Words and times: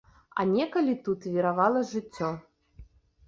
А 0.43 0.43
некалі 0.51 0.95
тут 1.07 1.27
віравала 1.35 1.83
жыццё. 1.91 2.31